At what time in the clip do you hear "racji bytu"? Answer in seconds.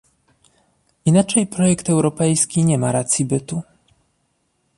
2.91-3.61